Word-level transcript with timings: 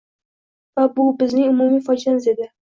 Va 0.79 0.85
bu 0.95 1.05
bizning 1.19 1.51
umum 1.51 1.77
fojiamiz 1.91 2.29
edi. 2.35 2.51